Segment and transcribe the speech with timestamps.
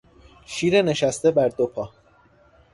[0.45, 1.89] شیر نشسته بر دو پا